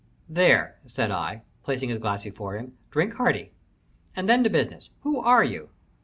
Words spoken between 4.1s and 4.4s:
and